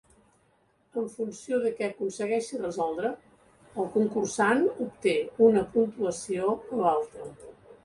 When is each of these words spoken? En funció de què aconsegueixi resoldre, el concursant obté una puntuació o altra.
En 1.01 1.11
funció 1.17 1.59
de 1.65 1.71
què 1.79 1.85
aconsegueixi 1.89 2.61
resoldre, 2.61 3.11
el 3.85 3.91
concursant 3.99 4.65
obté 4.89 5.15
una 5.51 5.65
puntuació 5.77 6.57
o 6.81 6.85
altra. 6.97 7.33